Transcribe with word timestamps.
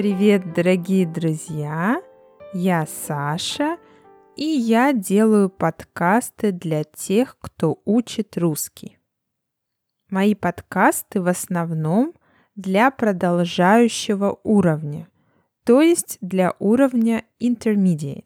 Привет, 0.00 0.54
дорогие 0.54 1.06
друзья! 1.06 2.02
Я 2.54 2.86
Саша, 2.86 3.76
и 4.34 4.46
я 4.46 4.94
делаю 4.94 5.50
подкасты 5.50 6.52
для 6.52 6.84
тех, 6.84 7.36
кто 7.38 7.82
учит 7.84 8.38
русский. 8.38 8.96
Мои 10.08 10.34
подкасты 10.34 11.20
в 11.20 11.28
основном 11.28 12.14
для 12.56 12.90
продолжающего 12.90 14.40
уровня, 14.42 15.06
то 15.64 15.82
есть 15.82 16.16
для 16.22 16.54
уровня 16.60 17.24
intermediate. 17.38 18.24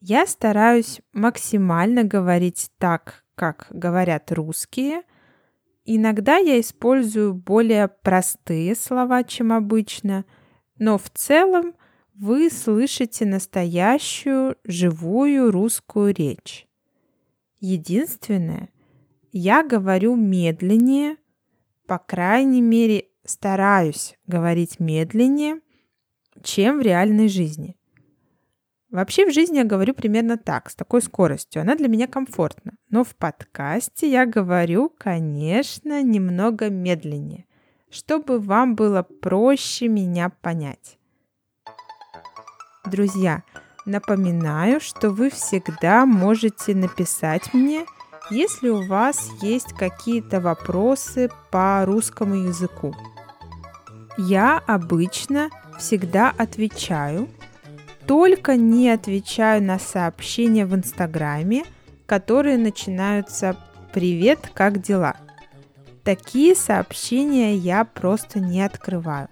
Я 0.00 0.26
стараюсь 0.26 1.02
максимально 1.12 2.02
говорить 2.02 2.68
так, 2.78 3.22
как 3.36 3.68
говорят 3.70 4.32
русские. 4.32 5.02
Иногда 5.84 6.36
я 6.36 6.60
использую 6.60 7.34
более 7.34 7.88
простые 7.88 8.74
слова, 8.76 9.24
чем 9.24 9.52
обычно, 9.52 10.24
но 10.78 10.96
в 10.96 11.10
целом 11.10 11.74
вы 12.14 12.50
слышите 12.50 13.26
настоящую, 13.26 14.56
живую 14.64 15.50
русскую 15.50 16.14
речь. 16.14 16.68
Единственное, 17.58 18.68
я 19.32 19.64
говорю 19.64 20.14
медленнее, 20.14 21.16
по 21.86 21.98
крайней 21.98 22.60
мере, 22.60 23.06
стараюсь 23.24 24.16
говорить 24.26 24.78
медленнее, 24.78 25.60
чем 26.42 26.78
в 26.78 26.82
реальной 26.82 27.28
жизни. 27.28 27.76
Вообще 28.92 29.24
в 29.24 29.32
жизни 29.32 29.56
я 29.56 29.64
говорю 29.64 29.94
примерно 29.94 30.36
так, 30.36 30.68
с 30.68 30.74
такой 30.74 31.00
скоростью. 31.00 31.62
Она 31.62 31.76
для 31.76 31.88
меня 31.88 32.06
комфортна. 32.06 32.74
Но 32.90 33.04
в 33.04 33.16
подкасте 33.16 34.10
я 34.10 34.26
говорю, 34.26 34.92
конечно, 34.98 36.02
немного 36.02 36.68
медленнее, 36.68 37.46
чтобы 37.90 38.38
вам 38.38 38.74
было 38.74 39.02
проще 39.02 39.88
меня 39.88 40.28
понять. 40.28 40.98
Друзья, 42.84 43.44
напоминаю, 43.86 44.78
что 44.78 45.08
вы 45.08 45.30
всегда 45.30 46.04
можете 46.04 46.74
написать 46.74 47.54
мне, 47.54 47.86
если 48.30 48.68
у 48.68 48.86
вас 48.86 49.30
есть 49.40 49.72
какие-то 49.72 50.38
вопросы 50.42 51.30
по 51.50 51.82
русскому 51.86 52.34
языку. 52.34 52.94
Я 54.18 54.58
обычно 54.66 55.48
всегда 55.78 56.30
отвечаю, 56.36 57.30
только 58.06 58.56
не 58.56 58.90
отвечаю 58.90 59.62
на 59.62 59.78
сообщения 59.78 60.66
в 60.66 60.74
Инстаграме, 60.74 61.64
которые 62.06 62.58
начинаются 62.58 63.56
«Привет, 63.92 64.50
как 64.54 64.80
дела?». 64.80 65.16
Такие 66.04 66.54
сообщения 66.54 67.54
я 67.54 67.84
просто 67.84 68.40
не 68.40 68.62
открываю. 68.62 69.28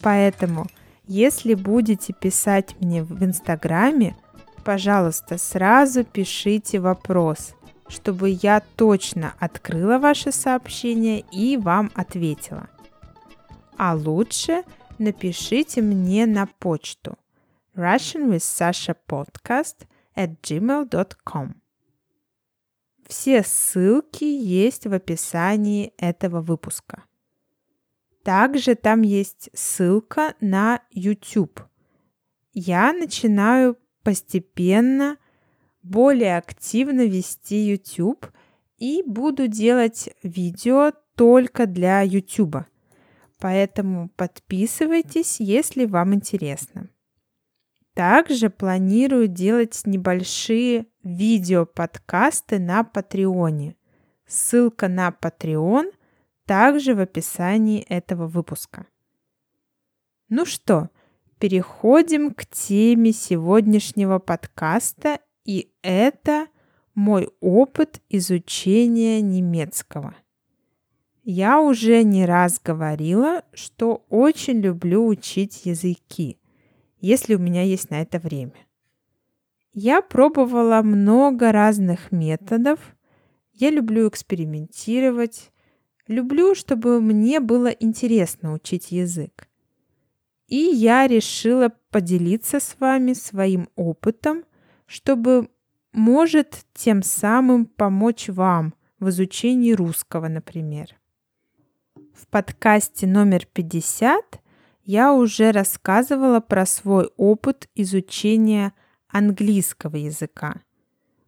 Поэтому– 0.00 0.66
если 1.10 1.54
будете 1.54 2.12
писать 2.12 2.76
мне 2.80 3.02
в 3.02 3.24
Инстаграме, 3.24 4.14
пожалуйста, 4.62 5.38
сразу 5.38 6.04
пишите 6.04 6.80
вопрос, 6.80 7.54
чтобы 7.88 8.28
я 8.42 8.60
точно 8.76 9.32
открыла 9.38 9.96
ваше 9.96 10.32
сообщение 10.32 11.24
и 11.32 11.56
вам 11.56 11.90
ответила. 11.94 12.68
А 13.78 13.94
лучше 13.94 14.64
напишите 14.98 15.80
мне 15.80 16.26
на 16.26 16.44
почту 16.44 17.16
Russian 17.78 18.28
with 18.28 18.42
Sasha 18.42 18.96
podcast 19.08 19.86
at 20.16 20.42
gmail.com. 20.42 21.54
Все 23.06 23.42
ссылки 23.44 24.24
есть 24.24 24.86
в 24.86 24.92
описании 24.92 25.94
этого 25.96 26.40
выпуска. 26.40 27.04
Также 28.24 28.74
там 28.74 29.02
есть 29.02 29.48
ссылка 29.54 30.34
на 30.40 30.82
YouTube. 30.90 31.60
Я 32.52 32.92
начинаю 32.92 33.78
постепенно 34.02 35.16
более 35.82 36.36
активно 36.36 37.06
вести 37.06 37.56
YouTube 37.56 38.26
и 38.76 39.04
буду 39.06 39.46
делать 39.46 40.10
видео 40.24 40.92
только 41.14 41.66
для 41.66 42.02
YouTube. 42.02 42.56
Поэтому 43.38 44.08
подписывайтесь, 44.16 45.38
если 45.38 45.86
вам 45.86 46.14
интересно. 46.14 46.90
Также 47.98 48.48
планирую 48.48 49.26
делать 49.26 49.80
небольшие 49.84 50.86
видео-подкасты 51.02 52.60
на 52.60 52.84
Патреоне. 52.84 53.74
Ссылка 54.24 54.86
на 54.86 55.08
Patreon 55.10 55.92
также 56.46 56.94
в 56.94 57.00
описании 57.00 57.82
этого 57.82 58.28
выпуска. 58.28 58.86
Ну 60.28 60.46
что, 60.46 60.90
переходим 61.40 62.32
к 62.32 62.46
теме 62.46 63.10
сегодняшнего 63.10 64.20
подкаста, 64.20 65.18
и 65.44 65.72
это 65.82 66.46
мой 66.94 67.28
опыт 67.40 68.00
изучения 68.08 69.20
немецкого. 69.20 70.14
Я 71.24 71.60
уже 71.60 72.04
не 72.04 72.26
раз 72.26 72.60
говорила, 72.64 73.42
что 73.52 74.06
очень 74.08 74.60
люблю 74.60 75.04
учить 75.04 75.66
языки, 75.66 76.38
если 77.00 77.34
у 77.34 77.38
меня 77.38 77.62
есть 77.62 77.90
на 77.90 78.00
это 78.02 78.18
время. 78.18 78.66
Я 79.72 80.02
пробовала 80.02 80.82
много 80.82 81.52
разных 81.52 82.10
методов. 82.10 82.80
Я 83.52 83.70
люблю 83.70 84.08
экспериментировать, 84.08 85.50
Люблю, 86.08 86.54
чтобы 86.54 87.02
мне 87.02 87.38
было 87.38 87.66
интересно 87.68 88.54
учить 88.54 88.90
язык. 88.90 89.46
И 90.46 90.56
я 90.56 91.06
решила 91.06 91.70
поделиться 91.90 92.60
с 92.60 92.76
вами 92.80 93.12
своим 93.12 93.68
опытом, 93.76 94.44
чтобы, 94.86 95.50
может, 95.92 96.64
тем 96.72 97.02
самым 97.02 97.66
помочь 97.66 98.28
вам 98.30 98.72
в 98.98 99.10
изучении 99.10 99.72
русского, 99.72 100.28
например. 100.28 100.98
В 102.14 102.26
подкасте 102.28 103.06
номер 103.06 103.44
50 103.44 104.40
я 104.88 105.12
уже 105.12 105.52
рассказывала 105.52 106.40
про 106.40 106.64
свой 106.64 107.10
опыт 107.18 107.68
изучения 107.74 108.72
английского 109.06 109.96
языка, 109.96 110.62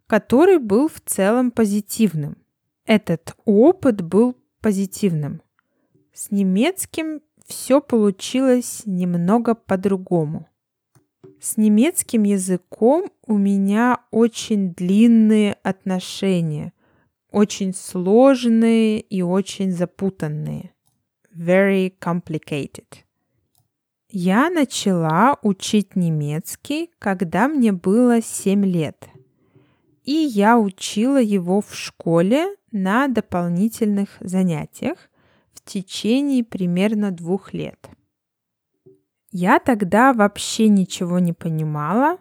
который 0.07 0.59
был 0.59 0.89
в 0.89 0.99
целом 1.05 1.51
позитивным. 1.51 2.39
Этот 2.87 3.35
опыт 3.45 4.01
был 4.01 4.35
позитивным. 4.63 5.43
С 6.15 6.31
немецким 6.31 7.21
все 7.45 7.83
получилось 7.83 8.85
немного 8.87 9.55
по-другому. 9.55 10.49
С 11.39 11.59
немецким 11.59 12.23
языком 12.23 13.11
у 13.27 13.37
меня 13.37 13.99
очень 14.11 14.73
длинные 14.73 15.53
отношения, 15.63 16.73
очень 17.31 17.75
сложные 17.75 19.01
и 19.01 19.21
очень 19.21 19.71
запутанные. 19.71 20.73
Very 21.37 21.93
complicated. 22.01 23.05
Я 24.13 24.51
начала 24.51 25.39
учить 25.43 25.95
немецкий, 25.95 26.91
когда 26.99 27.47
мне 27.47 27.71
было 27.71 28.21
7 28.21 28.65
лет. 28.65 29.09
И 30.03 30.13
я 30.13 30.59
учила 30.59 31.21
его 31.21 31.61
в 31.61 31.73
школе 31.77 32.57
на 32.73 33.07
дополнительных 33.07 34.09
занятиях 34.19 34.99
в 35.53 35.63
течение 35.65 36.43
примерно 36.43 37.13
двух 37.13 37.53
лет. 37.53 37.89
Я 39.31 39.61
тогда 39.61 40.13
вообще 40.13 40.69
ничего 40.69 41.21
не 41.21 41.33
понимала, 41.33 42.19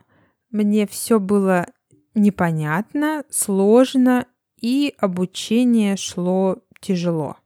мне 0.51 0.85
все 0.85 1.19
было 1.19 1.65
непонятно, 2.13 3.23
сложно 3.31 4.27
и 4.61 4.93
обучение 4.99 5.97
шло 5.97 6.57
тяжело. 6.81 7.37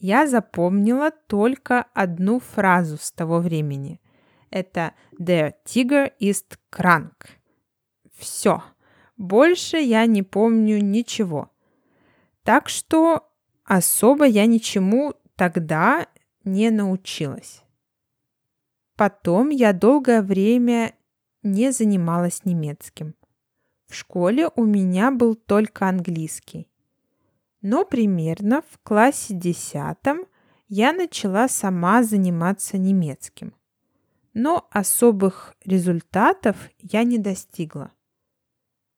Я 0.00 0.26
запомнила 0.26 1.10
только 1.10 1.82
одну 1.92 2.40
фразу 2.40 2.96
с 2.96 3.12
того 3.12 3.38
времени. 3.38 4.00
Это 4.48 4.94
«Der 5.18 5.52
Tiger 5.66 6.10
ist 6.18 6.56
krank». 6.72 7.12
Все. 8.16 8.62
Больше 9.18 9.76
я 9.76 10.06
не 10.06 10.22
помню 10.22 10.82
ничего. 10.82 11.50
Так 12.44 12.70
что 12.70 13.28
особо 13.64 14.24
я 14.24 14.46
ничему 14.46 15.14
тогда 15.36 16.06
не 16.44 16.70
научилась. 16.70 17.62
Потом 18.96 19.50
я 19.50 19.74
долгое 19.74 20.22
время 20.22 20.94
не 21.42 21.72
занималась 21.72 22.46
немецким. 22.46 23.14
В 23.86 23.94
школе 23.94 24.48
у 24.56 24.64
меня 24.64 25.10
был 25.10 25.34
только 25.34 25.86
английский. 25.88 26.69
Но 27.62 27.84
примерно 27.84 28.62
в 28.62 28.78
классе 28.82 29.34
десятом 29.34 30.26
я 30.68 30.92
начала 30.92 31.48
сама 31.48 32.02
заниматься 32.02 32.78
немецким. 32.78 33.54
Но 34.32 34.68
особых 34.70 35.54
результатов 35.64 36.56
я 36.78 37.02
не 37.02 37.18
достигла. 37.18 37.92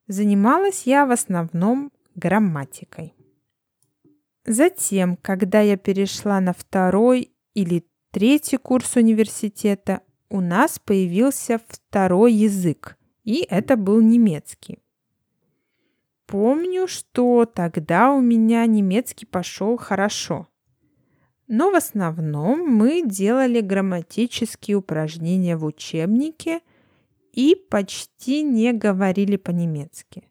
Занималась 0.06 0.86
я 0.86 1.06
в 1.06 1.10
основном 1.10 1.90
грамматикой. 2.14 3.14
Затем, 4.44 5.16
когда 5.16 5.60
я 5.60 5.76
перешла 5.76 6.40
на 6.40 6.52
второй 6.52 7.32
или 7.54 7.86
третий 8.10 8.58
курс 8.58 8.96
университета 8.96 10.02
у 10.28 10.40
нас 10.40 10.78
появился 10.78 11.60
второй 11.68 12.32
язык, 12.32 12.98
и 13.24 13.46
это 13.48 13.76
был 13.76 14.00
немецкий. 14.00 14.81
Помню, 16.32 16.88
что 16.88 17.44
тогда 17.44 18.10
у 18.10 18.22
меня 18.22 18.64
немецкий 18.64 19.26
пошел 19.26 19.76
хорошо. 19.76 20.48
Но 21.46 21.70
в 21.70 21.74
основном 21.74 22.60
мы 22.60 23.02
делали 23.04 23.60
грамматические 23.60 24.78
упражнения 24.78 25.58
в 25.58 25.66
учебнике 25.66 26.62
и 27.34 27.54
почти 27.54 28.40
не 28.40 28.72
говорили 28.72 29.36
по-немецки. 29.36 30.26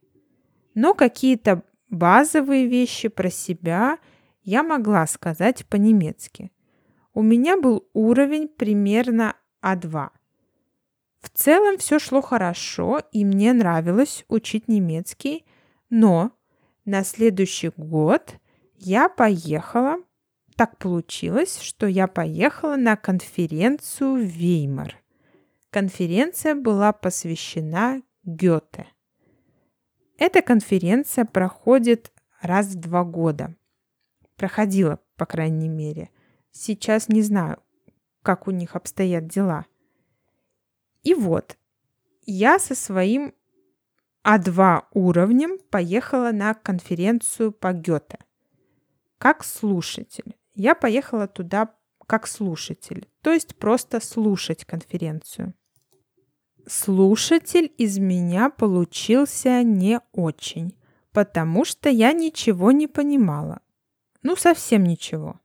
Но 0.74 0.96
какие-то 0.96 1.62
базовые 1.92 2.66
вещи 2.66 3.08
про 3.08 3.30
себя 3.30 4.00
я 4.42 4.64
могла 4.64 5.06
сказать 5.06 5.68
по-немецки. 5.68 6.52
У 7.14 7.22
меня 7.22 7.62
был 7.62 7.88
уровень 7.94 8.48
примерно 8.48 9.36
А2. 9.62 10.10
В 11.20 11.30
целом 11.30 11.78
все 11.78 12.00
шло 12.00 12.22
хорошо, 12.22 13.04
и 13.12 13.24
мне 13.24 13.54
нравилось 13.54 14.26
учить 14.30 14.68
немецкий, 14.68 15.46
но 15.92 16.32
на 16.86 17.04
следующий 17.04 17.70
год 17.78 18.36
я 18.78 19.10
поехала, 19.10 19.98
так 20.56 20.78
получилось, 20.78 21.60
что 21.60 21.86
я 21.86 22.08
поехала 22.08 22.78
на 22.78 22.96
конференцию 22.96 24.16
в 24.16 24.22
Веймар. 24.22 25.00
Конференция 25.70 26.56
была 26.56 26.94
посвящена 26.94 28.02
Гёте. 28.24 28.88
Эта 30.18 30.42
конференция 30.42 31.26
проходит 31.26 32.12
раз 32.42 32.68
в 32.68 32.80
два 32.80 33.04
года. 33.04 33.56
Проходила, 34.38 35.00
по 35.18 35.26
крайней 35.26 35.70
мере. 35.70 36.10
Сейчас 36.52 37.10
не 37.10 37.22
знаю, 37.22 37.62
как 38.22 38.48
у 38.48 38.52
них 38.52 38.76
обстоят 38.76 39.28
дела. 39.28 39.66
И 41.04 41.14
вот, 41.14 41.58
я 42.26 42.60
со 42.60 42.76
своим 42.76 43.34
А2 44.24 44.84
уровнем 44.94 45.58
поехала 45.70 46.32
на 46.32 46.54
конференцию 46.54 47.52
по 47.52 47.74
Гёте. 47.74 48.20
Как 49.18 49.44
слушатель. 49.44 50.36
Я 50.54 50.76
поехала 50.76 51.28
туда 51.28 51.74
как 52.08 52.28
слушатель, 52.28 53.08
то 53.22 53.32
есть 53.32 53.56
просто 53.56 54.00
слушать 54.00 54.66
конференцию. 54.66 55.54
Слушатель 56.68 57.74
из 57.78 57.98
меня 57.98 58.50
получился 58.50 59.64
не 59.64 60.00
очень, 60.12 60.78
потому 61.12 61.66
что 61.66 61.90
я 61.90 62.12
ничего 62.12 62.72
не 62.72 62.88
понимала. 62.88 63.62
Ну, 64.22 64.36
совсем 64.36 64.84
ничего. 64.84 65.40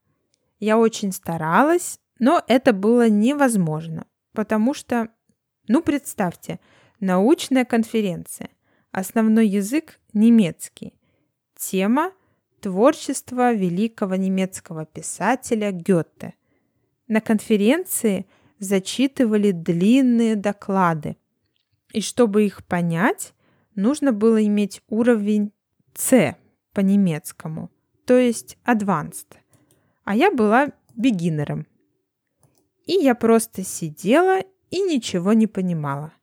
Я 0.58 0.76
очень 0.76 1.12
старалась, 1.12 1.98
но 2.18 2.42
это 2.48 2.72
было 2.72 3.08
невозможно, 3.08 4.06
потому 4.32 4.74
что 4.74 5.08
ну, 5.68 5.82
представьте, 5.82 6.60
научная 7.00 7.64
конференция. 7.64 8.50
Основной 8.96 9.46
язык 9.46 10.00
немецкий. 10.14 10.94
Тема 11.54 12.14
творчество 12.62 13.52
великого 13.52 14.16
немецкого 14.16 14.86
писателя 14.86 15.70
Гёте. 15.70 16.32
На 17.06 17.20
конференции 17.20 18.24
зачитывали 18.58 19.50
длинные 19.50 20.34
доклады. 20.34 21.18
И 21.92 22.00
чтобы 22.00 22.46
их 22.46 22.64
понять, 22.64 23.34
нужно 23.74 24.12
было 24.12 24.42
иметь 24.42 24.80
уровень 24.88 25.52
C 25.92 26.34
по 26.72 26.80
немецкому, 26.80 27.70
то 28.06 28.16
есть 28.16 28.56
advanced. 28.64 29.36
А 30.04 30.16
я 30.16 30.30
была 30.30 30.72
бегинером. 30.94 31.66
И 32.86 32.94
я 32.94 33.14
просто 33.14 33.62
сидела 33.62 34.40
и 34.70 34.80
ничего 34.80 35.34
не 35.34 35.46
понимала. 35.46 36.14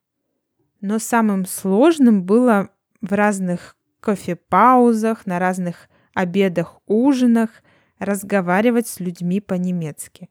Но 0.84 1.00
самым 1.00 1.46
сложным 1.46 2.24
было 2.24 2.70
в 3.00 3.14
разных 3.14 3.78
кофе-паузах, 4.02 5.26
на 5.26 5.40
разных 5.40 5.88
обедах, 6.14 6.82
ужинах 6.88 7.64
разговаривать 8.00 8.88
с 8.88 9.00
людьми 9.00 9.40
по-немецки. 9.40 10.30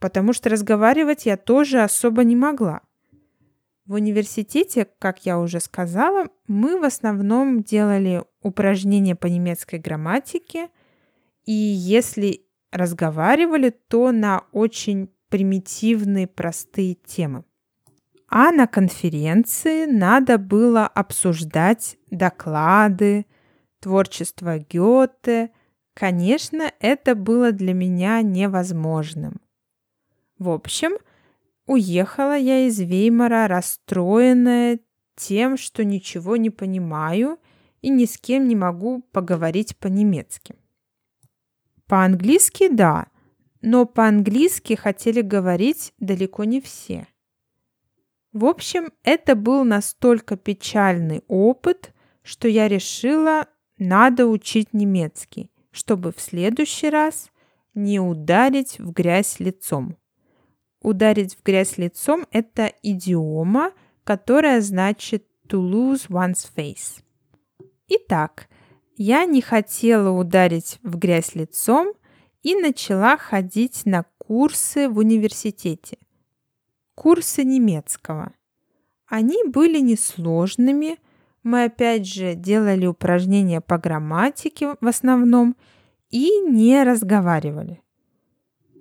Потому 0.00 0.32
что 0.32 0.48
разговаривать 0.48 1.26
я 1.26 1.36
тоже 1.36 1.82
особо 1.82 2.24
не 2.24 2.34
могла. 2.34 2.80
В 3.84 3.92
университете, 3.92 4.88
как 4.98 5.26
я 5.26 5.38
уже 5.38 5.60
сказала, 5.60 6.28
мы 6.48 6.80
в 6.80 6.84
основном 6.84 7.62
делали 7.62 8.24
упражнения 8.40 9.14
по 9.14 9.26
немецкой 9.26 9.80
грамматике, 9.80 10.70
и 11.44 11.52
если 11.52 12.46
разговаривали, 12.72 13.68
то 13.68 14.12
на 14.12 14.44
очень 14.52 15.10
примитивные 15.28 16.26
простые 16.26 16.94
темы. 16.94 17.44
А 18.28 18.50
на 18.50 18.66
конференции 18.66 19.86
надо 19.86 20.38
было 20.38 20.86
обсуждать 20.86 21.98
доклады, 22.10 23.26
творчество 23.80 24.58
Гёте. 24.58 25.50
Конечно, 25.94 26.72
это 26.80 27.14
было 27.14 27.52
для 27.52 27.74
меня 27.74 28.22
невозможным. 28.22 29.40
В 30.38 30.48
общем, 30.48 30.92
уехала 31.66 32.36
я 32.36 32.66
из 32.66 32.80
Веймара 32.80 33.46
расстроенная 33.46 34.80
тем, 35.16 35.56
что 35.56 35.84
ничего 35.84 36.36
не 36.36 36.50
понимаю 36.50 37.38
и 37.82 37.90
ни 37.90 38.06
с 38.06 38.18
кем 38.18 38.48
не 38.48 38.56
могу 38.56 39.02
поговорить 39.12 39.76
по-немецки. 39.76 40.56
По-английски– 41.86 42.68
да, 42.72 43.08
но 43.60 43.86
по-английски 43.86 44.74
хотели 44.74 45.20
говорить 45.20 45.92
далеко 45.98 46.44
не 46.44 46.60
все. 46.60 47.06
В 48.34 48.44
общем, 48.44 48.92
это 49.02 49.34
был 49.34 49.64
настолько 49.64 50.36
печальный 50.36 51.22
опыт, 51.28 51.94
что 52.22 52.48
я 52.48 52.68
решила, 52.68 53.46
надо 53.78 54.26
учить 54.26 54.74
немецкий, 54.74 55.50
чтобы 55.70 56.12
в 56.12 56.20
следующий 56.20 56.90
раз 56.90 57.30
не 57.72 57.98
ударить 57.98 58.78
в 58.78 58.92
грязь 58.92 59.40
лицом. 59.40 59.96
Ударить 60.82 61.36
в 61.36 61.42
грязь 61.42 61.78
лицом– 61.78 62.26
это 62.30 62.70
идиома, 62.82 63.72
которая 64.04 64.60
значит 64.60 65.26
to 65.48 65.58
lose 65.58 66.10
one's 66.10 66.46
face. 66.54 67.02
Итак, 67.88 68.48
я 68.96 69.24
не 69.24 69.40
хотела 69.40 70.10
ударить 70.10 70.78
в 70.82 70.98
грязь 70.98 71.34
лицом– 71.34 71.94
и 72.44 72.54
начала 72.54 73.16
ходить 73.16 73.86
на 73.86 74.04
курсы 74.18 74.88
в 74.88 74.98
университете. 74.98 75.98
Курсы 76.94 77.44
немецкого. 77.44 78.32
Они 79.06 79.42
были 79.44 79.80
несложными. 79.80 80.98
Мы 81.42 81.64
опять 81.64 82.06
же 82.06 82.34
делали 82.34 82.86
упражнения 82.86 83.60
по 83.60 83.78
грамматике 83.78 84.76
в 84.80 84.86
основном 84.86 85.56
и 86.10 86.40
не 86.40 86.82
разговаривали. 86.82 87.82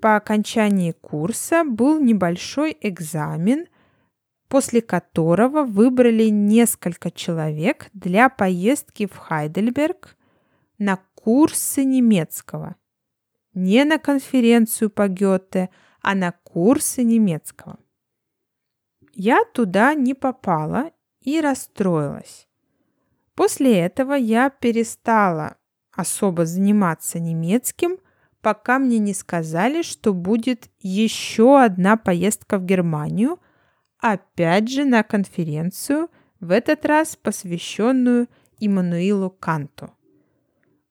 По 0.01 0.15
окончании 0.15 0.91
курса 0.91 1.63
был 1.63 2.00
небольшой 2.00 2.77
экзамен, 2.82 3.67
после 4.48 4.82
которого 4.82 5.63
выбрали 5.63 6.29
несколько 6.29 7.10
человек 7.10 7.89
для 7.93 8.29
поездки 8.29 9.08
в 9.08 9.17
Хайдельберг 9.17 10.15
на 10.77 11.00
курсы 11.15 11.84
немецкого– 11.84 12.75
не 13.53 13.84
на 13.86 14.00
конференцию 14.00 14.89
по 14.89 15.08
Гёте, 15.08 15.70
а 16.01 16.15
на 16.15 16.32
курсы 16.32 17.03
немецкого. 17.03 17.77
Я 19.13 19.43
туда 19.53 19.93
не 19.93 20.13
попала 20.13 20.91
и 21.22 21.39
расстроилась. 21.39 22.48
После 23.36 23.79
этого 23.79 24.13
я 24.13 24.50
перестала 24.50 25.58
особо 25.91 26.46
заниматься 26.46 27.20
немецким, 27.20 27.98
пока 28.41 28.79
мне 28.79 28.98
не 28.98 29.13
сказали, 29.13 29.84
что 29.84 30.13
будет 30.13 30.70
еще 30.79 31.62
одна 31.62 31.96
поездка 31.96 32.58
в 32.58 32.65
Германию, 32.65 33.39
опять 34.00 34.70
же 34.70 34.84
на 34.84 35.03
конференцию, 35.03 36.10
в 36.39 36.51
этот 36.51 36.86
раз 36.86 37.15
посвященную 37.15 38.27
Иммануилу 38.60 39.29
Канту. 39.29 39.91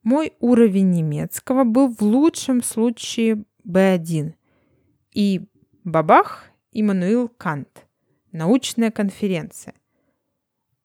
Мой 0.02 0.33
уровень 0.41 0.91
немецкого 0.91 1.64
был 1.64 1.88
в 1.95 2.00
лучшем 2.00 2.62
случае 2.62 3.45
B1. 3.67 4.35
И 5.12 5.49
бабах, 5.85 6.47
Иммануил 6.73 7.29
Кант. 7.29 7.87
Научная 8.33 8.91
конференция. 8.91 9.75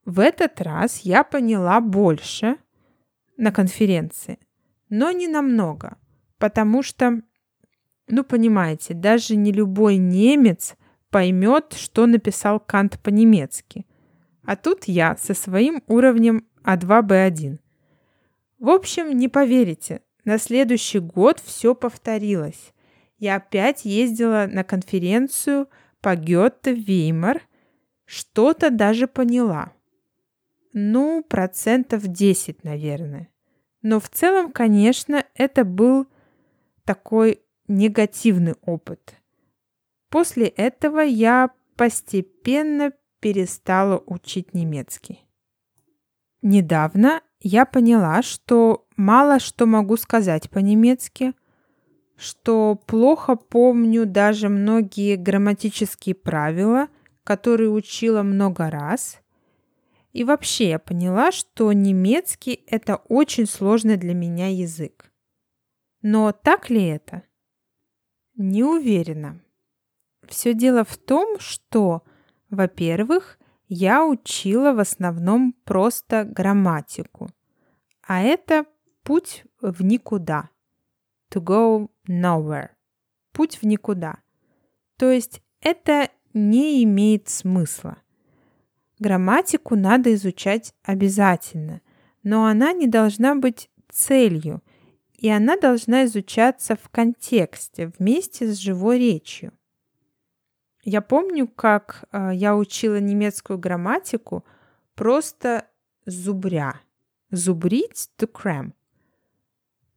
В 0.03 0.19
этот 0.19 0.61
раз 0.61 0.99
я 0.99 1.23
поняла 1.23 1.79
больше 1.79 2.57
на 3.37 3.53
конференции, 3.53 4.37
но 4.89 5.11
не 5.11 5.29
намного, 5.29 5.97
потому 6.39 6.83
что, 6.83 7.21
ну 8.07 8.23
понимаете, 8.25 8.93
даже 8.93 9.37
не 9.37 9.53
любой 9.53 9.95
немец 9.95 10.75
поймет, 11.09 11.73
что 11.73 12.05
написал 12.05 12.59
Кант 12.59 12.99
по-немецки. 13.01 13.85
А 14.43 14.57
тут 14.57 14.85
я 14.85 15.15
со 15.15 15.33
своим 15.33 15.81
уровнем 15.87 16.45
А2-Б1. 16.65 17.59
В 18.59 18.69
общем, 18.69 19.17
не 19.17 19.29
поверите, 19.29 20.01
на 20.25 20.37
следующий 20.37 20.99
год 20.99 21.39
все 21.39 21.75
повторилось. 21.75 22.73
я 23.19 23.37
опять 23.37 23.85
ездила 23.85 24.47
на 24.49 24.65
конференцию 24.65 25.69
по 26.01 26.15
Гёте 26.15 26.73
Веймар, 26.73 27.41
что-то 28.05 28.69
даже 28.69 29.07
поняла. 29.07 29.73
Ну, 30.73 31.23
процентов 31.23 32.07
10, 32.07 32.63
наверное. 32.63 33.29
Но 33.81 33.99
в 33.99 34.09
целом, 34.09 34.51
конечно, 34.51 35.25
это 35.33 35.63
был 35.63 36.07
такой 36.83 37.41
негативный 37.67 38.55
опыт. 38.61 39.15
После 40.09 40.47
этого 40.47 40.99
я 40.99 41.51
постепенно 41.75 42.93
перестала 43.19 44.01
учить 44.05 44.53
немецкий. 44.53 45.25
Недавно 46.41 47.21
я 47.39 47.65
поняла, 47.65 48.21
что 48.21 48.87
мало 48.95 49.39
что 49.39 49.65
могу 49.65 49.97
сказать 49.97 50.49
по-немецки, 50.49 51.33
что 52.17 52.75
плохо 52.75 53.35
помню 53.35 54.05
даже 54.05 54.49
многие 54.49 55.15
грамматические 55.15 56.15
правила, 56.15 56.87
которые 57.23 57.69
учила 57.69 58.23
много 58.23 58.69
раз. 58.69 59.19
И 60.13 60.23
вообще 60.23 60.69
я 60.69 60.79
поняла, 60.79 61.31
что 61.31 61.71
немецкий– 61.71 62.63
это 62.67 62.95
очень 62.95 63.45
сложный 63.45 63.97
для 63.97 64.15
меня 64.15 64.47
язык. 64.47 65.11
Но 66.01 66.31
так 66.31 66.69
ли 66.69 66.85
это? 66.85 67.23
Не 68.35 68.63
уверена. 68.63 69.39
Все 70.27 70.53
дело 70.53 70.83
в 70.83 70.97
том, 70.97 71.39
что, 71.39 72.03
во-первых, 72.49 73.37
я 73.67 74.05
учила 74.05 74.73
в 74.73 74.79
основном 74.79 75.53
просто 75.65 76.23
грамматику, 76.23 77.29
а 78.01 78.21
это 78.21 78.65
путь 79.03 79.43
в 79.61 79.83
никуда. 79.83 80.49
To 81.31 81.43
go 81.43 81.89
nowhere. 82.07 82.69
Путь 83.31 83.57
в 83.61 83.63
никуда. 83.63 84.19
То 84.97 85.11
есть 85.11 85.41
это 85.61 86.09
не 86.33 86.83
имеет 86.83 87.29
смысла. 87.29 87.97
Грамматику 88.99 89.75
надо 89.75 90.13
изучать 90.15 90.73
обязательно, 90.83 91.81
но 92.23 92.45
она 92.45 92.73
не 92.73 92.87
должна 92.87 93.35
быть 93.35 93.69
целью, 93.89 94.63
и 95.13 95.29
она 95.29 95.57
должна 95.57 96.05
изучаться 96.05 96.75
в 96.75 96.89
контексте, 96.89 97.91
вместе 97.97 98.47
с 98.47 98.57
живой 98.57 98.99
речью. 98.99 99.51
Я 100.83 101.01
помню, 101.01 101.47
как 101.47 102.05
э, 102.11 102.31
я 102.33 102.55
учила 102.55 102.99
немецкую 102.99 103.59
грамматику 103.59 104.45
просто 104.95 105.67
зубря. 106.05 106.79
Зубрить 107.29 108.09
to 108.17 108.31
cram. 108.31 108.71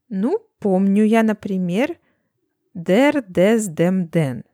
Ну, 0.08 0.44
помню 0.61 1.05
я, 1.05 1.23
например, 1.23 1.99
der, 2.75 3.26
des, 3.26 3.69
dem, 3.69 4.09
den. 4.09 4.45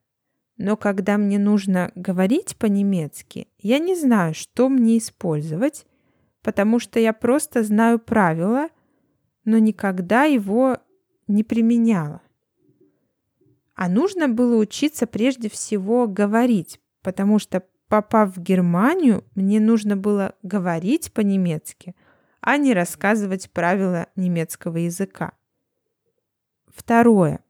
Но 0.57 0.77
когда 0.77 1.19
мне 1.19 1.39
нужно 1.39 1.93
говорить 1.95 2.57
по-немецки, 2.57 3.49
я 3.59 3.79
не 3.79 3.95
знаю, 3.95 4.33
что 4.33 4.71
мне 4.71 4.97
использовать, 4.97 5.87
потому 6.43 6.79
что 6.79 6.99
я 6.99 7.13
просто 7.13 7.63
знаю 7.63 7.99
правила, 7.99 8.69
но 9.45 9.59
никогда 9.59 10.25
его 10.25 10.79
не 11.29 11.45
применяла. 11.45 12.23
А 13.75 13.91
нужно 13.91 14.29
было 14.29 14.57
учиться 14.57 15.07
прежде 15.07 15.51
всего 15.51 16.07
говорить, 16.07 16.81
потому 17.03 17.39
что, 17.39 17.63
попав 17.89 18.35
в 18.35 18.41
Германию, 18.41 19.25
мне 19.35 19.61
нужно 19.61 19.97
было 19.97 20.35
говорить 20.43 21.13
по-немецки, 21.13 21.95
а 22.41 22.57
не 22.57 22.73
рассказывать 22.73 23.51
правила 23.51 24.07
немецкого 24.17 24.79
языка. 24.79 25.33
Второе. 26.77 27.41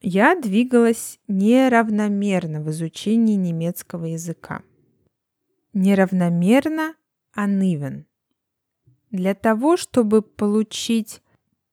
Я 0.00 0.34
двигалась 0.34 1.18
неравномерно 1.28 2.60
в 2.60 2.70
изучении 2.70 3.36
немецкого 3.36 4.06
языка. 4.06 4.62
Неравномерно 5.72 6.94
uneven. 7.36 8.04
Для 9.10 9.34
того, 9.34 9.76
чтобы 9.76 10.22
получить 10.22 11.22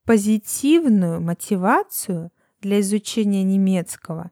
позитивную 0.05 1.19
мотивацию– 1.19 2.31
для 2.61 2.81
изучения 2.81 3.43
немецкого, 3.43 4.31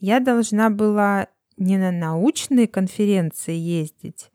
я 0.00 0.20
должна 0.20 0.70
была 0.70 1.28
не 1.56 1.78
на 1.78 1.90
научные 1.90 2.68
конференции 2.68 3.54
ездить, 3.54 4.30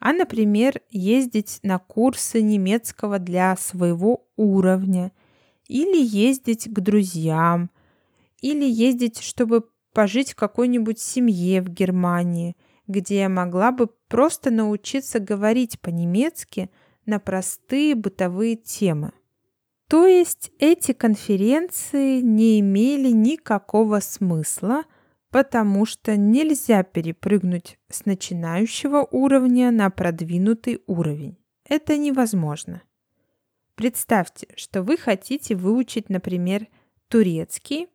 а, 0.00 0.12
например, 0.12 0.80
ездить 0.90 1.60
на 1.62 1.78
курсы 1.78 2.42
немецкого 2.42 3.18
для 3.18 3.56
своего 3.56 4.26
уровня, 4.36 5.12
или 5.72 6.04
ездить 6.04 6.68
к 6.70 6.80
друзьям, 6.80 7.70
или 8.42 8.68
ездить, 8.68 9.22
чтобы 9.22 9.64
пожить 9.94 10.32
в 10.32 10.36
какой-нибудь 10.36 10.98
семье 10.98 11.62
в 11.62 11.68
Германии, 11.68 12.56
где 12.86 13.20
я 13.20 13.28
могла 13.30 13.72
бы 13.72 13.88
просто 14.08 14.50
научиться 14.50 15.18
говорить 15.18 15.80
по-немецки 15.80 16.70
на 17.06 17.18
простые 17.18 17.94
бытовые 17.94 18.56
темы. 18.56 19.12
То 19.88 20.06
есть 20.06 20.52
эти 20.58 20.92
конференции 20.92 22.20
не 22.20 22.60
имели 22.60 23.10
никакого 23.10 24.00
смысла, 24.00 24.82
потому 25.30 25.86
что 25.86 26.18
нельзя 26.18 26.82
перепрыгнуть 26.82 27.78
с 27.90 28.04
начинающего 28.04 29.08
уровня 29.10 29.70
на 29.70 29.88
продвинутый 29.88 30.82
уровень. 30.86 31.38
Это 31.66 31.96
невозможно. 31.96 32.82
Представьте, 33.82 34.46
что 34.54 34.84
вы 34.84 34.96
хотите 34.96 35.56
выучить, 35.56 36.08
например, 36.08 36.68
турецкий, 37.08 37.88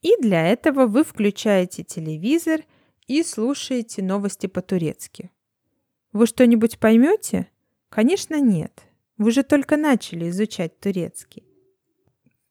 и 0.00 0.14
для 0.20 0.46
этого 0.46 0.86
вы 0.86 1.02
включаете 1.02 1.82
телевизор 1.82 2.60
и 3.08 3.24
слушаете 3.24 4.00
новости 4.00 4.46
по-турецки. 4.46 5.32
Вы 6.12 6.28
что-нибудь 6.28 6.78
поймете? 6.78 7.48
Конечно, 7.88 8.40
нет. 8.40 8.84
Вы 9.18 9.32
же 9.32 9.42
только 9.42 9.76
начали 9.76 10.30
изучать 10.30 10.78
турецкий. 10.78 11.48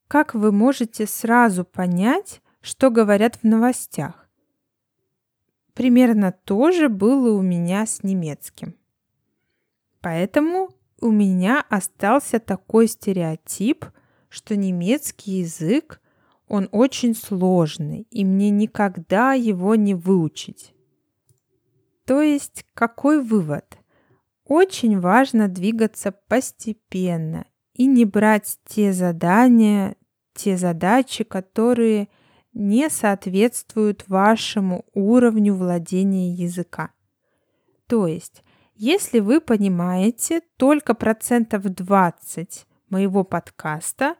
Как 0.09 0.35
вы 0.35 0.51
можете 0.51 1.07
сразу 1.07 1.63
понять, 1.63 2.41
что 2.59 2.89
говорят 2.89 3.37
в 3.37 3.43
новостях? 3.45 4.29
Примерно 5.73 6.33
то 6.43 6.73
же 6.73 6.89
было 6.89 7.31
у 7.31 7.41
меня 7.41 7.85
с 7.85 8.03
немецким. 8.03 8.75
Поэтому 10.01 10.75
у 11.01 11.11
меня 11.11 11.65
остался 11.69 12.39
такой 12.39 12.87
стереотип, 12.87 13.85
что 14.29 14.55
немецкий 14.55 15.39
язык, 15.39 15.99
он 16.47 16.69
очень 16.71 17.15
сложный, 17.15 18.07
и 18.11 18.23
мне 18.23 18.49
никогда 18.49 19.33
его 19.33 19.75
не 19.75 19.95
выучить. 19.95 20.73
То 22.05 22.21
есть 22.21 22.65
какой 22.73 23.21
вывод? 23.21 23.77
Очень 24.45 24.99
важно 24.99 25.47
двигаться 25.47 26.11
постепенно 26.11 27.45
и 27.73 27.85
не 27.85 28.05
брать 28.05 28.59
те 28.65 28.91
задания, 28.93 29.95
те 30.33 30.57
задачи, 30.57 31.23
которые 31.23 32.09
не 32.53 32.89
соответствуют 32.89 34.07
вашему 34.07 34.85
уровню 34.93 35.55
владения 35.55 36.33
языка. 36.33 36.91
То 37.87 38.07
есть, 38.07 38.43
если 38.83 39.19
вы 39.19 39.41
понимаете 39.41 40.41
только 40.57 40.93
процентов 40.93 41.63
20 41.63 42.65
моего 42.89 43.23
подкаста, 43.23 44.15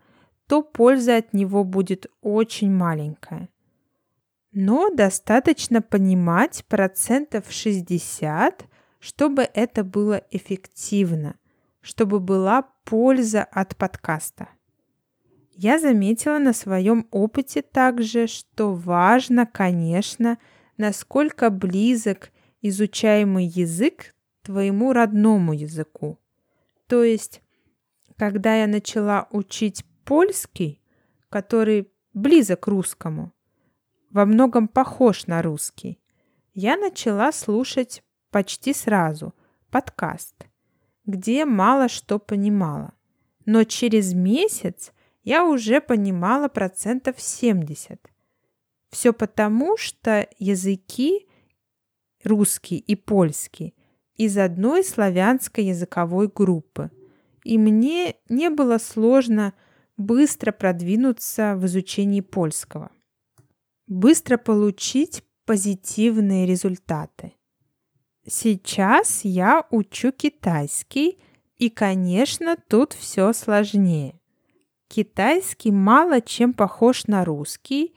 то 0.48 0.62
польза 0.62 1.18
от 1.18 1.34
него 1.34 1.64
будет 1.64 2.06
очень 2.22 2.72
маленькая. 2.72 3.50
Но 4.52 4.90
достаточно 4.90 5.82
понимать 5.82 6.66
процентов 6.68 7.46
60 7.50 8.68
чтобы 9.02 9.50
это 9.54 9.84
было 9.84 10.22
эффективно, 10.30 11.36
чтобы 11.82 12.20
была 12.20 12.62
польза 12.86 13.44
от 13.44 13.76
подкаста. 13.76 14.48
Я 15.56 15.80
заметила 15.80 16.38
на 16.38 16.54
своем 16.54 17.08
опыте 17.12 17.64
также, 17.64 18.28
что 18.28 18.74
важно, 18.74 19.46
конечно, 19.48 20.38
насколько 20.78 21.50
близок 21.50 22.32
изучаемый 22.62 23.46
язык 23.46 24.14
твоему 24.44 24.94
родному 24.94 25.54
языку. 25.54 26.20
То 26.88 27.04
есть, 27.04 27.42
когда 28.18 28.56
я 28.56 28.68
начала 28.68 29.28
учить 29.32 29.86
польский, 30.04 30.82
который 31.30 31.92
близок 32.14 32.62
к 32.62 32.68
русскому, 32.68 33.34
во 34.10 34.26
многом 34.26 34.68
похож 34.68 35.28
на 35.28 35.42
русский, 35.42 36.00
я 36.54 36.76
начала 36.76 37.32
слушать 37.32 38.04
почти 38.30 38.74
сразу 38.74 39.34
подкаст, 39.70 40.48
где 41.06 41.46
мало 41.46 41.88
что 41.88 42.20
понимала. 42.20 42.94
Но 43.46 43.64
через 43.64 44.14
месяц 44.14 44.92
я 45.24 45.46
уже 45.46 45.82
понимала 45.82 46.48
процентов 46.48 47.22
70. 47.22 48.00
Все 48.90 49.14
потому, 49.14 49.78
что 49.78 50.28
языки 50.38 51.28
русский 52.24 52.78
и 52.78 52.96
польский 52.96 53.74
из 54.22 54.38
одной 54.38 54.84
славянской 54.84 55.64
языковой 55.64 56.28
группы. 56.28 56.92
И 57.44 57.58
мне 57.58 58.18
не 58.30 58.52
было 58.52 58.78
сложно 58.78 59.54
быстро 59.98 60.52
продвинуться 60.52 61.56
в 61.56 61.66
изучении 61.66 62.22
польского. 62.22 62.92
быстро 63.88 64.38
получить 64.38 65.24
позитивные 65.46 66.46
результаты. 66.46 67.34
Сейчас 68.26 69.26
я 69.26 69.66
учу 69.72 70.12
китайский, 70.12 71.18
и, 71.58 71.70
конечно, 71.70 72.56
тут 72.70 72.94
все 72.94 73.34
сложнее. 73.34 74.20
Китайский 74.88 75.72
мало 75.72 76.22
чем 76.22 76.54
похож 76.54 77.08
на 77.08 77.26
русский, 77.26 77.96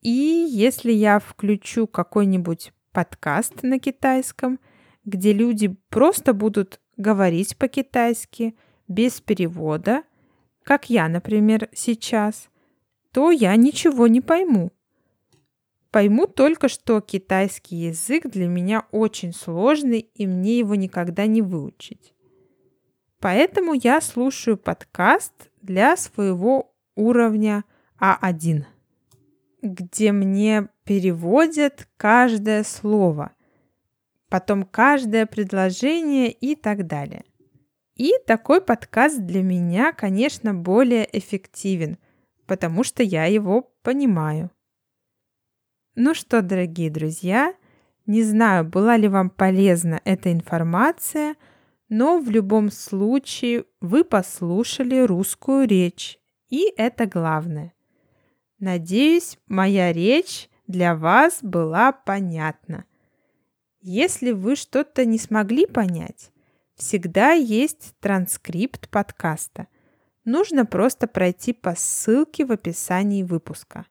и 0.00 0.46
если 0.48 0.92
я 0.92 1.20
включу 1.20 1.86
какой-нибудь 1.86 2.72
подкаст 2.92 3.62
на 3.62 3.78
китайском, 3.78 4.58
где 5.08 5.32
люди 5.32 5.76
просто 5.88 6.34
будут 6.34 6.80
говорить 6.96 7.56
по-китайски 7.56 8.54
без 8.86 9.20
перевода, 9.20 10.02
как 10.62 10.90
я, 10.90 11.08
например, 11.08 11.68
сейчас, 11.72 12.48
то 13.12 13.30
я 13.30 13.56
ничего 13.56 14.06
не 14.06 14.20
пойму. 14.20 14.70
Пойму 15.90 16.26
только, 16.26 16.68
что 16.68 17.00
китайский 17.00 17.76
язык 17.76 18.26
для 18.26 18.46
меня 18.46 18.86
очень 18.90 19.32
сложный, 19.32 20.00
и 20.00 20.26
мне 20.26 20.58
его 20.58 20.74
никогда 20.74 21.26
не 21.26 21.40
выучить. 21.40 22.14
Поэтому 23.20 23.72
я 23.72 24.00
слушаю 24.02 24.58
подкаст 24.58 25.50
для 25.62 25.96
своего 25.96 26.74
уровня 26.94 27.64
А1, 27.98 28.64
где 29.62 30.12
мне 30.12 30.68
переводят 30.84 31.88
каждое 31.96 32.62
слово, 32.62 33.32
потом 34.28 34.64
каждое 34.64 35.26
предложение 35.26 36.30
и 36.30 36.54
так 36.54 36.86
далее. 36.86 37.24
И 37.94 38.12
такой 38.26 38.60
подкаст 38.60 39.20
для 39.20 39.42
меня, 39.42 39.92
конечно, 39.92 40.54
более 40.54 41.08
эффективен, 41.18 41.98
потому 42.46 42.84
что 42.84 43.02
я 43.02 43.24
его 43.24 43.72
понимаю. 43.82 44.50
Ну 45.96 46.14
что, 46.14 46.42
дорогие 46.42 46.90
друзья, 46.90 47.54
не 48.06 48.22
знаю, 48.22 48.64
была 48.64 48.96
ли 48.96 49.08
вам 49.08 49.30
полезна 49.30 50.00
эта 50.04 50.32
информация, 50.32 51.34
но 51.88 52.20
в 52.20 52.30
любом 52.30 52.70
случае 52.70 53.64
вы 53.80 54.04
послушали 54.04 55.00
русскую 55.00 55.66
речь, 55.66 56.18
и 56.48 56.72
это 56.76 57.06
главное. 57.06 57.74
Надеюсь, 58.60 59.38
моя 59.46 59.92
речь 59.92 60.48
для 60.66 60.94
вас 60.94 61.40
была 61.42 61.92
понятна. 61.92 62.84
Если 63.90 64.32
вы 64.32 64.54
что-то 64.54 65.06
не 65.06 65.18
смогли 65.18 65.64
понять, 65.64 66.30
всегда 66.74 67.32
есть 67.32 67.94
транскрипт 68.00 68.90
подкаста. 68.90 69.66
Нужно 70.26 70.66
просто 70.66 71.06
пройти 71.06 71.54
по 71.54 71.74
ссылке 71.74 72.44
в 72.44 72.52
описании 72.52 73.22
выпуска. 73.22 73.86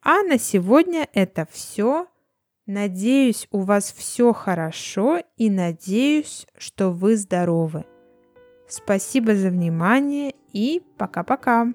А 0.00 0.22
на 0.22 0.38
сегодня 0.38 1.08
это 1.12 1.44
все. 1.50 2.06
Надеюсь, 2.66 3.48
у 3.50 3.62
вас 3.62 3.92
все 3.92 4.32
хорошо 4.32 5.24
и 5.36 5.50
надеюсь, 5.50 6.46
что 6.56 6.92
вы 6.92 7.16
здоровы. 7.16 7.86
Спасибо 8.68 9.34
за 9.34 9.50
внимание 9.50 10.36
и 10.52 10.80
пока-пока. 10.98 11.72